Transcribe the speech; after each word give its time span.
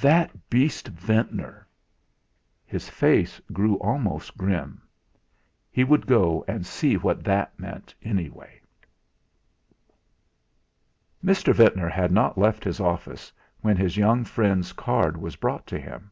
That 0.00 0.50
beast 0.50 0.88
Ventnor!' 0.88 1.64
His 2.66 2.88
face 2.88 3.40
grew 3.52 3.76
almost 3.76 4.36
grim. 4.36 4.82
He 5.70 5.84
would 5.84 6.04
go 6.04 6.44
and 6.48 6.66
see 6.66 6.96
what 6.96 7.22
that 7.22 7.56
meant 7.60 7.94
anyway! 8.02 8.60
3 11.22 11.30
Mr. 11.32 11.54
Ventnor 11.54 11.88
had 11.88 12.10
not 12.10 12.36
left 12.36 12.64
his 12.64 12.80
office 12.80 13.30
when 13.60 13.76
his 13.76 13.96
young 13.96 14.24
friend's 14.24 14.72
card 14.72 15.16
was 15.16 15.36
brought 15.36 15.64
to 15.68 15.78
him. 15.78 16.10